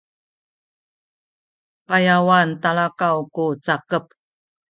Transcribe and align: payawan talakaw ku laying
payawan 1.87 2.49
talakaw 2.61 3.17
ku 3.35 3.45
laying 3.65 4.05